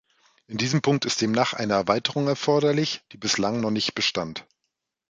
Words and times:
In 0.47 0.57
diesem 0.57 0.81
Punkt 0.81 1.05
ist 1.05 1.21
demnach 1.21 1.53
eine 1.53 1.73
Erweiterung 1.73 2.27
erforderlich, 2.27 3.03
die 3.11 3.17
bislang 3.17 3.61
noch 3.61 3.69
nicht 3.69 3.93
bestand. 3.93 4.47